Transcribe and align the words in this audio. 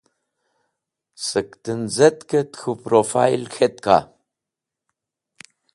Sẽk 1.27 1.49
tẽmz̃etkẽt 1.63 2.51
k̃hũ 2.59 2.75
profayl 2.83 3.43
k̃hetka? 3.53 3.97